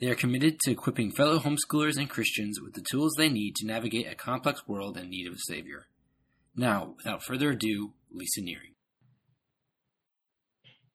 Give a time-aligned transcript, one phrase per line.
[0.00, 3.66] They are committed to equipping fellow homeschoolers and Christians with the tools they need to
[3.66, 5.86] navigate a complex world in need of a Savior.
[6.56, 8.74] Now, without further ado, Lisa Nehring.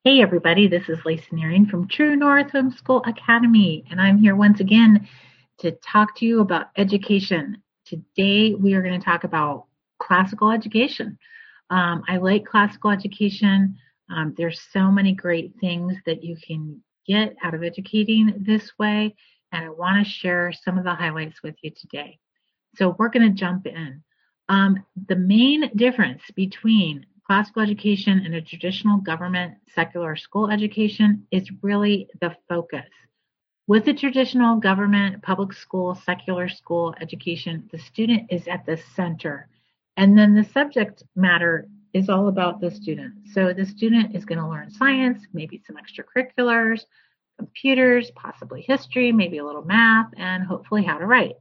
[0.03, 4.59] Hey, everybody, this is Lisa Nehring from True North Homeschool Academy, and I'm here once
[4.59, 5.07] again
[5.59, 7.61] to talk to you about education.
[7.85, 9.65] Today, we are going to talk about
[9.97, 11.17] classical education.
[11.69, 13.77] Um, I like classical education.
[14.09, 19.15] Um, there's so many great things that you can get out of educating this way,
[19.51, 22.19] and I want to share some of the highlights with you today.
[22.75, 24.03] So we're going to jump in.
[24.47, 31.49] Um, the main difference between classical education and a traditional government secular school education is
[31.61, 32.89] really the focus.
[33.67, 39.47] With the traditional government, public school, secular school education, the student is at the center.
[39.95, 43.13] And then the subject matter is all about the student.
[43.33, 46.81] So the student is going to learn science, maybe some extracurriculars,
[47.37, 51.35] computers, possibly history, maybe a little math, and hopefully how to write.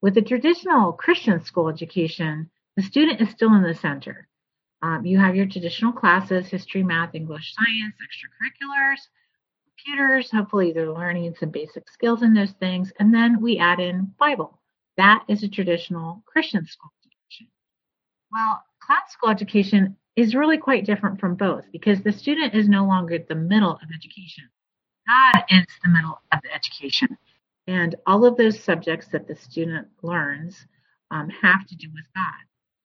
[0.00, 4.26] With the traditional Christian school education, the student is still in the center.
[4.82, 8.98] Um, you have your traditional classes history, math, English, science, extracurriculars,
[9.64, 10.30] computers.
[10.30, 12.92] Hopefully, they're learning some basic skills in those things.
[12.98, 14.58] And then we add in Bible.
[14.96, 17.48] That is a traditional Christian school education.
[18.32, 23.18] Well, classical education is really quite different from both because the student is no longer
[23.18, 24.44] the middle of education.
[25.06, 27.16] God is the middle of the education.
[27.66, 30.66] And all of those subjects that the student learns
[31.10, 32.34] um, have to do with God.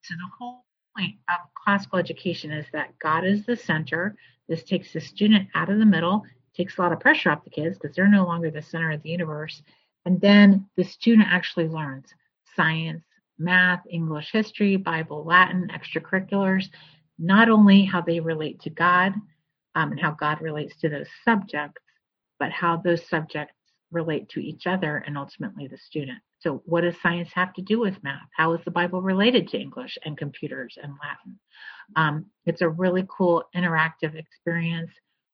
[0.04, 0.66] So the whole
[0.98, 4.16] point of classical education is that God is the center.
[4.48, 6.24] This takes the student out of the middle,
[6.56, 9.04] takes a lot of pressure off the kids because they're no longer the center of
[9.04, 9.62] the universe.
[10.06, 12.14] And then the student actually learns
[12.56, 13.04] science,
[13.40, 16.66] math, English history, Bible, Latin, extracurriculars,
[17.20, 19.14] not only how they relate to God
[19.76, 21.82] um, and how God relates to those subjects,
[22.40, 23.54] but how those subjects
[23.92, 26.20] relate to each other and ultimately the student.
[26.40, 28.28] So, what does science have to do with math?
[28.36, 31.40] How is the Bible related to English and computers and Latin?
[31.96, 34.92] Um, it's a really cool interactive experience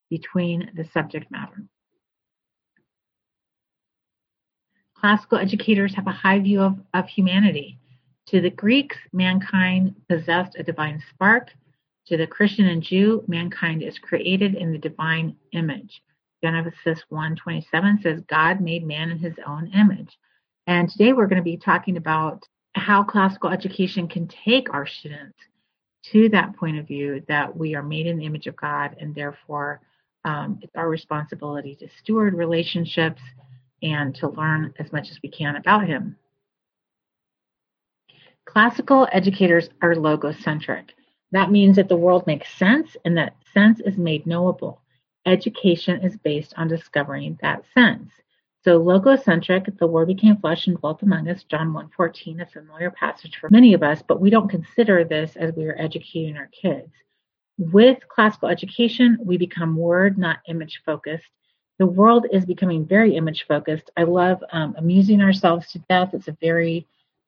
[0.09, 1.63] between the subject matter.
[4.95, 7.79] Classical educators have a high view of, of humanity.
[8.27, 11.51] To the Greeks, mankind possessed a divine spark.
[12.07, 16.01] To the Christian and Jew, mankind is created in the divine image.
[16.41, 20.17] Genesis 1:27 says God made man in his own image.
[20.67, 25.37] And today we're going to be talking about how classical education can take our students
[26.11, 29.15] to that point of view that we are made in the image of God and
[29.15, 29.81] therefore
[30.25, 33.21] um, it's our responsibility to steward relationships
[33.81, 36.17] and to learn as much as we can about him.
[38.45, 40.89] Classical educators are logocentric.
[41.31, 44.81] That means that the world makes sense and that sense is made knowable.
[45.25, 48.11] Education is based on discovering that sense.
[48.63, 53.37] So logocentric, the word became flesh and dwelt among us, John 1.14, a familiar passage
[53.37, 56.91] for many of us, but we don't consider this as we are educating our kids.
[57.57, 61.27] With classical education, we become word, not image focused.
[61.79, 63.89] The world is becoming very image focused.
[63.97, 66.13] I love um, amusing ourselves to death.
[66.13, 66.87] It's a very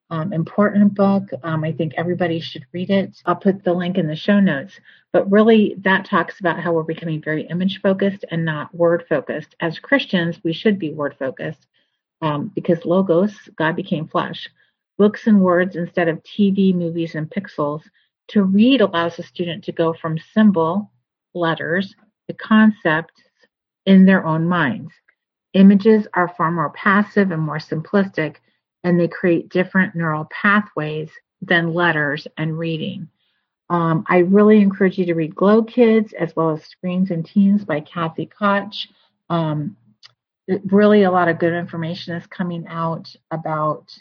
[0.09, 1.23] um, important book.
[1.43, 3.21] Um, I think everybody should read it.
[3.25, 4.79] I'll put the link in the show notes.
[5.11, 9.55] But really, that talks about how we're becoming very image focused and not word focused.
[9.59, 11.65] As Christians, we should be word focused
[12.21, 14.47] um, because logos, God became flesh.
[14.97, 17.81] Books and words instead of TV, movies, and pixels.
[18.29, 20.91] To read allows a student to go from symbol,
[21.33, 21.95] letters,
[22.27, 23.21] to concepts
[23.85, 24.91] in their own minds.
[25.53, 28.37] Images are far more passive and more simplistic
[28.85, 31.09] and they create different neural pathways
[31.41, 33.09] than letters and reading.
[33.71, 37.65] Um, I really encourage you to read Glow Kids as well as Screens and Teens
[37.65, 38.87] by Kathy Koch.
[39.27, 39.75] Um,
[40.65, 43.91] really, a lot of good information is coming out about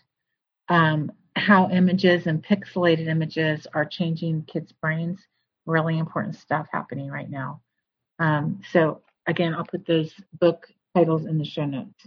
[0.68, 5.18] um, how images and pixelated images are changing kids' brains.
[5.64, 7.62] Really important stuff happening right now.
[8.18, 12.06] Um, so, again, I'll put those book titles in the show notes.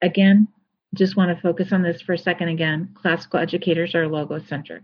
[0.00, 0.48] Again,
[0.94, 2.94] just want to focus on this for a second again.
[2.94, 4.82] Classical educators are logocentric.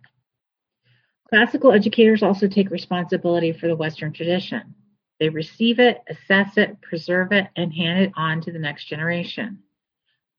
[1.28, 4.74] Classical educators also take responsibility for the Western tradition.
[5.18, 9.60] They receive it, assess it, preserve it, and hand it on to the next generation.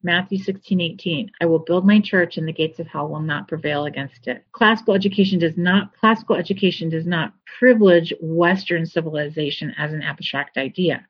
[0.03, 3.85] Matthew 16:18 I will build my church and the gates of hell will not prevail
[3.85, 4.45] against it.
[4.51, 11.07] Classical education does not classical education does not privilege western civilization as an abstract idea.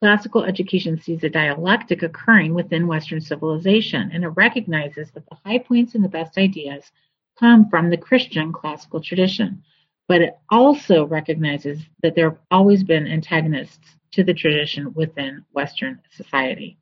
[0.00, 5.58] Classical education sees a dialectic occurring within western civilization and it recognizes that the high
[5.58, 6.90] points and the best ideas
[7.38, 9.62] come from the Christian classical tradition.
[10.08, 16.00] But it also recognizes that there have always been antagonists to the tradition within western
[16.10, 16.78] society.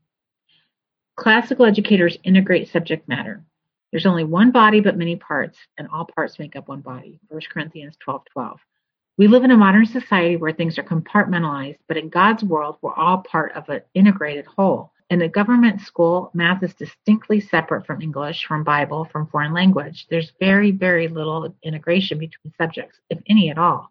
[1.17, 3.45] Classical educators integrate subject matter.
[3.91, 7.19] There's only one body but many parts, and all parts make up one body.
[7.29, 8.59] 1 Corinthians 12:12.
[9.19, 12.95] We live in a modern society where things are compartmentalized, but in God's world, we're
[12.95, 14.93] all part of an integrated whole.
[15.11, 20.07] In a government school, math is distinctly separate from English, from Bible, from foreign language.
[20.09, 23.91] There's very, very little integration between subjects, if any at all.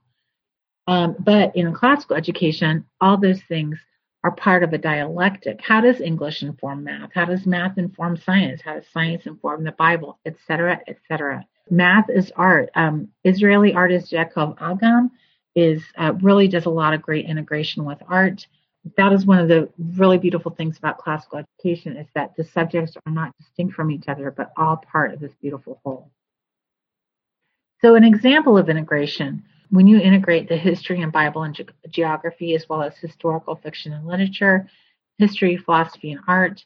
[0.88, 3.78] Um, but in classical education, all those things
[4.24, 5.60] are part of a dialectic.
[5.62, 7.12] How does English inform math?
[7.14, 8.62] How does math inform science?
[8.62, 11.46] How does science inform the Bible, etc., etc.?
[11.70, 12.70] Math is art.
[12.76, 15.10] Um, Israeli artist Yaakov Agam
[15.56, 18.46] is uh, really does a lot of great integration with art.
[18.96, 22.96] That is one of the really beautiful things about classical education is that the subjects
[23.06, 26.12] are not distinct from each other, but all part of this beautiful whole.
[27.82, 32.56] So, an example of integration when you integrate the history and Bible and ge- geography,
[32.56, 34.70] as well as historical fiction and literature,
[35.18, 36.64] history, philosophy, and art,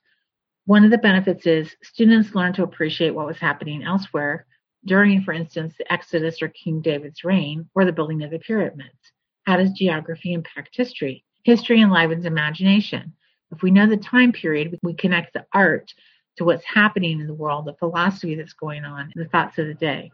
[0.66, 4.46] one of the benefits is students learn to appreciate what was happening elsewhere
[4.86, 9.12] during, for instance, the Exodus or King David's reign or the building of the pyramids.
[9.46, 11.24] How does geography impact history?
[11.44, 13.14] History enlivens imagination.
[13.52, 15.94] If we know the time period, we connect the art
[16.38, 19.74] to what's happening in the world, the philosophy that's going on, the thoughts of the
[19.74, 20.12] day.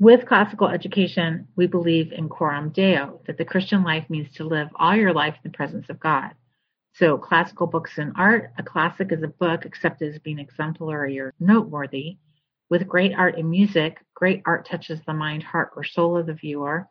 [0.00, 4.68] With classical education, we believe in coram deo, that the Christian life means to live
[4.76, 6.30] all your life in the presence of God.
[6.94, 11.34] So, classical books and art, a classic is a book accepted as being exemplary or
[11.40, 12.16] noteworthy.
[12.70, 16.34] With great art and music, great art touches the mind, heart, or soul of the
[16.34, 16.88] viewer.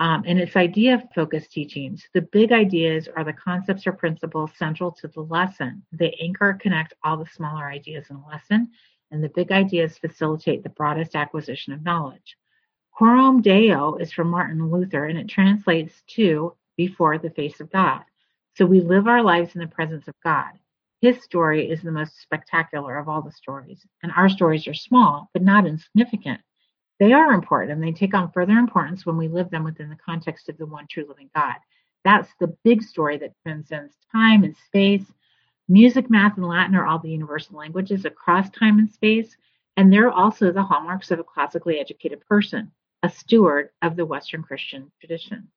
[0.00, 2.08] Um, and its idea focused teachings.
[2.14, 5.84] The big ideas are the concepts or principles central to the lesson.
[5.92, 8.70] They anchor, connect all the smaller ideas in the lesson,
[9.12, 12.36] and the big ideas facilitate the broadest acquisition of knowledge.
[12.96, 18.02] Coram Deo is from Martin Luther and it translates to before the face of God.
[18.54, 20.52] So we live our lives in the presence of God.
[21.04, 25.28] His story is the most spectacular of all the stories, and our stories are small,
[25.34, 26.40] but not insignificant.
[26.98, 29.96] They are important and they take on further importance when we live them within the
[29.96, 31.56] context of the one true living God.
[32.04, 35.04] That's the big story that transcends time and space.
[35.68, 39.36] Music, math, and Latin are all the universal languages across time and space,
[39.76, 42.72] and they're also the hallmarks of a classically educated person
[43.02, 45.48] a steward of the Western Christian tradition.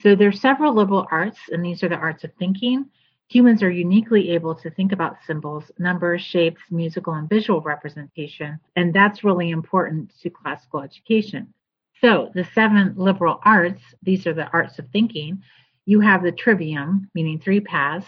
[0.00, 2.86] So there are several liberal arts, and these are the arts of thinking.
[3.32, 8.92] Humans are uniquely able to think about symbols, numbers, shapes, musical and visual representation, and
[8.92, 11.52] that's really important to classical education.
[12.00, 15.42] So the seven liberal arts, these are the arts of thinking.
[15.86, 18.06] You have the trivium, meaning three paths,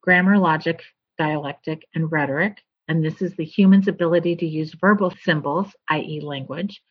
[0.00, 0.82] grammar, logic,
[1.18, 6.82] dialectic, and rhetoric and this is the human's ability to use verbal symbols, i.e., language.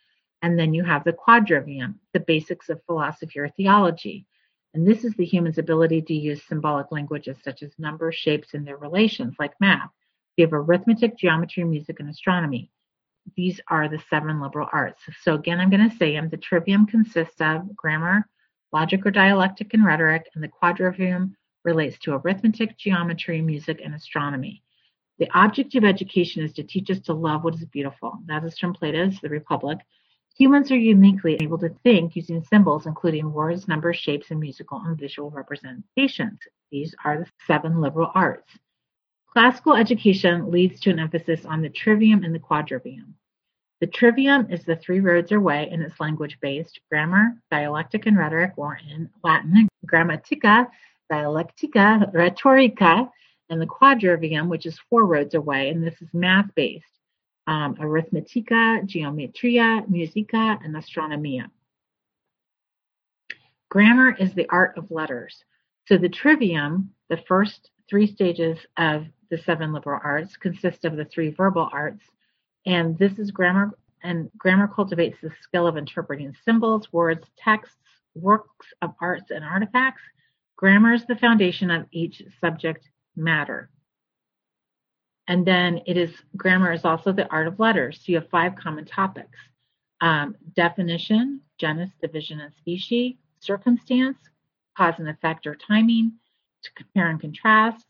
[0.41, 4.25] And then you have the quadrivium, the basics of philosophy or theology.
[4.73, 8.65] And this is the human's ability to use symbolic languages such as numbers, shapes, and
[8.65, 9.89] their relations, like math.
[10.37, 12.71] We have arithmetic, geometry, music, and astronomy.
[13.35, 15.03] These are the seven liberal arts.
[15.21, 16.29] So again, I'm going to say them.
[16.29, 18.27] The trivium consists of grammar,
[18.71, 24.63] logic or dialectic, and rhetoric, and the quadrivium relates to arithmetic, geometry, music, and astronomy.
[25.19, 28.17] The object of education is to teach us to love what is beautiful.
[28.25, 29.77] That is from Plato's The Republic.
[30.37, 34.97] Humans are uniquely able to think using symbols, including words, numbers, shapes, and musical and
[34.97, 36.39] visual representations.
[36.71, 38.57] These are the seven liberal arts.
[39.27, 43.13] Classical education leads to an emphasis on the trivium and the quadrivium.
[43.81, 48.17] The trivium is the three roads or way and it's language based grammar, dialectic, and
[48.17, 50.67] rhetoric, or in Latin, grammatica,
[51.11, 53.09] dialectica, rhetorica,
[53.49, 57.00] and the quadrivium, which is four roads away, and this is math based
[57.51, 61.49] um, arithmetica, geometria, musica, and astronomia.
[63.67, 65.43] Grammar is the art of letters.
[65.85, 71.03] So the trivium, the first three stages of the seven liberal arts, consist of the
[71.03, 72.05] three verbal arts,
[72.65, 73.77] and this is grammar.
[74.01, 77.75] And grammar cultivates the skill of interpreting symbols, words, texts,
[78.15, 80.01] works of arts, and artifacts.
[80.55, 83.69] Grammar is the foundation of each subject matter.
[85.31, 87.95] And then it is grammar is also the art of letters.
[87.99, 89.39] So you have five common topics
[90.01, 94.17] um, definition, genus, division, and species, circumstance,
[94.75, 96.11] cause and effect or timing,
[96.63, 97.85] to compare and contrast,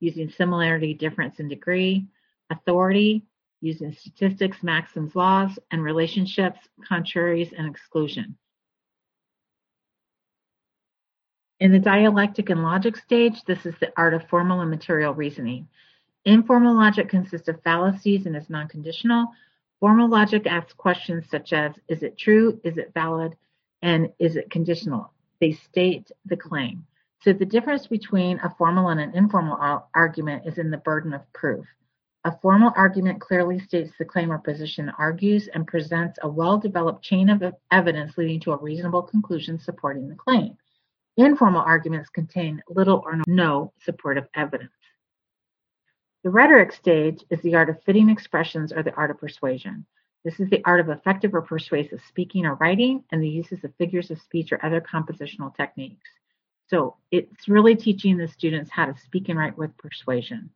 [0.00, 2.06] using similarity, difference, and degree,
[2.48, 3.22] authority,
[3.60, 8.38] using statistics, maxims, laws, and relationships, contraries, and exclusion.
[11.60, 15.68] In the dialectic and logic stage, this is the art of formal and material reasoning.
[16.26, 19.28] Informal logic consists of fallacies and is non-conditional.
[19.78, 23.36] Formal logic asks questions such as, is it true, is it valid,
[23.80, 25.12] and is it conditional?
[25.40, 26.84] They state the claim.
[27.22, 31.32] So the difference between a formal and an informal argument is in the burden of
[31.32, 31.64] proof.
[32.24, 37.28] A formal argument clearly states the claim or position, argues, and presents a well-developed chain
[37.30, 40.56] of evidence leading to a reasonable conclusion supporting the claim.
[41.16, 44.72] Informal arguments contain little or no supportive evidence.
[46.26, 49.86] The rhetoric stage is the art of fitting expressions or the art of persuasion.
[50.24, 53.72] This is the art of effective or persuasive speaking or writing and the uses of
[53.76, 56.10] figures of speech or other compositional techniques.
[56.66, 60.50] So it's really teaching the students how to speak and write with persuasion.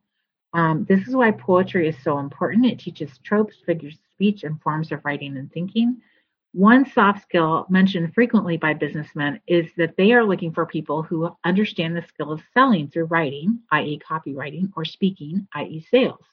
[0.54, 2.66] Um, this is why poetry is so important.
[2.66, 6.02] It teaches tropes, figures of speech, and forms of writing and thinking.
[6.52, 11.30] One soft skill mentioned frequently by businessmen is that they are looking for people who
[11.44, 16.24] understand the skill of selling through writing, i.e., copywriting, or speaking, i.e., sales.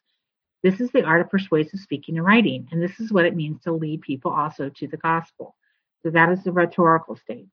[0.63, 3.61] This is the art of persuasive speaking and writing, and this is what it means
[3.61, 5.55] to lead people also to the gospel.
[6.01, 7.49] So that is the rhetorical stage.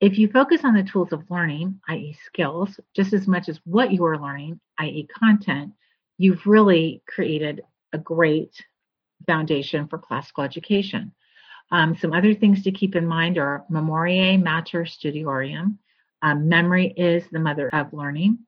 [0.00, 3.90] If you focus on the tools of learning, i.e., skills, just as much as what
[3.90, 5.72] you are learning, i.e., content,
[6.18, 7.62] you've really created
[7.94, 8.54] a great
[9.26, 11.12] foundation for classical education.
[11.70, 15.78] Um, some other things to keep in mind are memoriae mater studiorum.
[16.22, 18.38] Um, memory is the mother of learning.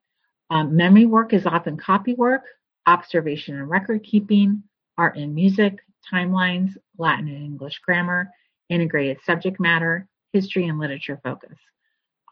[0.50, 2.42] Um, memory work is often copy work,
[2.86, 4.62] observation and record keeping,
[4.96, 5.80] art and music,
[6.12, 8.30] timelines, Latin and English grammar,
[8.68, 11.58] integrated subject matter, history and literature focus.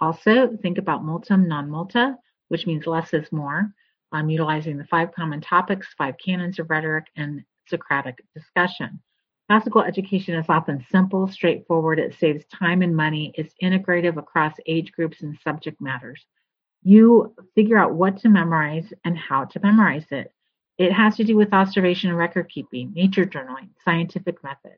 [0.01, 2.17] Also, think about multum non multa,
[2.49, 3.73] which means less is more,
[4.13, 9.01] um, utilizing the five common topics, five canons of rhetoric, and Socratic discussion.
[9.49, 14.91] Classical education is often simple, straightforward, it saves time and money, it's integrative across age
[14.93, 16.25] groups and subject matters.
[16.83, 20.33] You figure out what to memorize and how to memorize it.
[20.79, 24.77] It has to do with observation and record keeping, nature journaling, scientific method.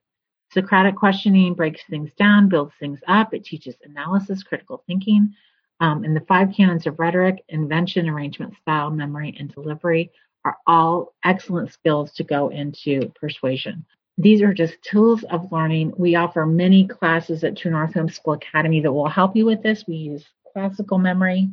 [0.52, 3.34] Socratic questioning breaks things down, builds things up.
[3.34, 5.34] It teaches analysis, critical thinking.
[5.80, 10.10] Um, and the five canons of rhetoric, invention, arrangement, style, memory, and delivery
[10.46, 13.84] are all excellent skills to go into persuasion.
[14.16, 15.92] These are just tools of learning.
[15.98, 19.84] We offer many classes at True North Homeschool Academy that will help you with this.
[19.88, 21.50] We use classical memory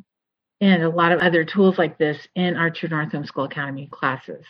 [0.62, 4.45] and a lot of other tools like this in our True North Homeschool Academy classes.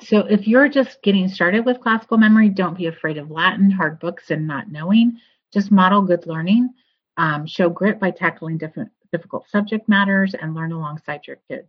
[0.00, 4.00] So if you're just getting started with classical memory, don't be afraid of Latin, hard
[4.00, 5.20] books, and not knowing.
[5.52, 6.70] Just model good learning.
[7.16, 11.68] Um, show grit by tackling different difficult subject matters and learn alongside your kids.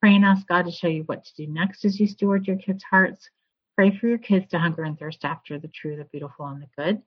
[0.00, 2.56] Pray and ask God to show you what to do next as you steward your
[2.56, 3.30] kids' hearts.
[3.76, 6.68] Pray for your kids to hunger and thirst after the true, the beautiful, and the
[6.76, 7.02] good.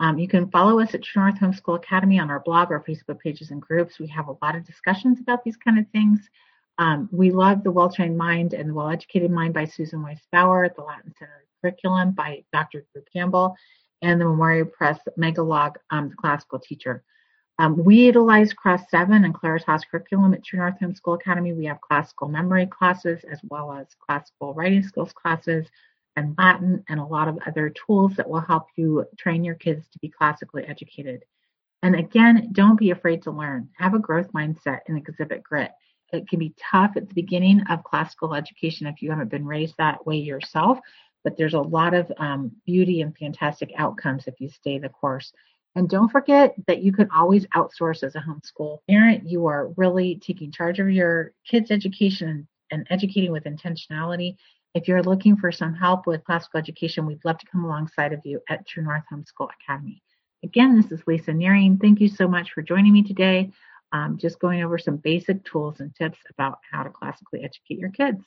[0.00, 3.20] Um, you can follow us at True North Homeschool Academy on our blog, our Facebook
[3.20, 3.98] pages, and groups.
[3.98, 6.28] We have a lot of discussions about these kind of things.
[6.78, 10.20] Um, we love The Well Trained Mind and The Well Educated Mind by Susan Wise
[10.32, 12.84] Bauer, the Latin Center curriculum by Dr.
[12.92, 13.56] Drew Campbell,
[14.02, 17.02] and the Memoria Press Megalog, um, the classical teacher.
[17.58, 21.52] Um, we utilize Cross 7 and Claritas curriculum at True North Homeschool Academy.
[21.52, 25.68] We have classical memory classes as well as classical writing skills classes
[26.16, 29.86] and Latin and a lot of other tools that will help you train your kids
[29.92, 31.24] to be classically educated.
[31.82, 33.68] And again, don't be afraid to learn.
[33.78, 35.70] Have a growth mindset and exhibit grit.
[36.12, 39.74] It can be tough at the beginning of classical education if you haven't been raised
[39.78, 40.78] that way yourself,
[41.24, 45.32] but there's a lot of um, beauty and fantastic outcomes if you stay the course.
[45.76, 49.28] And don't forget that you can always outsource as a homeschool parent.
[49.28, 54.36] You are really taking charge of your kids' education and educating with intentionality.
[54.74, 58.20] If you're looking for some help with classical education, we'd love to come alongside of
[58.24, 60.00] you at True North Homeschool Academy.
[60.44, 61.80] Again, this is Lisa Nehring.
[61.80, 63.50] Thank you so much for joining me today.
[63.92, 67.90] Um, just going over some basic tools and tips about how to classically educate your
[67.90, 68.22] kids.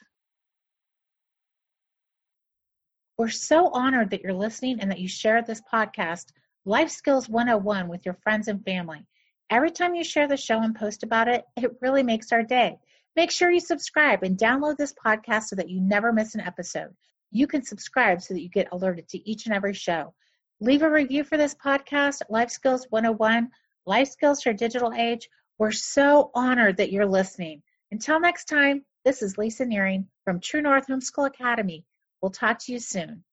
[3.17, 6.27] We're so honored that you're listening and that you shared this podcast
[6.67, 9.05] Life Skills 101 with your friends and family.
[9.49, 12.77] Every time you share the show and post about it, it really makes our day.
[13.15, 16.93] Make sure you subscribe and download this podcast so that you never miss an episode.
[17.31, 20.13] You can subscribe so that you get alerted to each and every show.
[20.59, 23.49] Leave a review for this podcast, Life Skills 101,
[23.85, 25.29] Life Skills for Digital Age.
[25.57, 27.63] We're so honored that you're listening.
[27.93, 31.85] Until next time, this is Lisa Nehring from True North Homeschool Academy.
[32.21, 33.23] We'll talk to you soon.